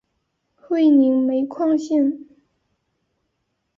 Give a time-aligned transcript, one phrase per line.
[0.55, 2.25] 会宁煤矿线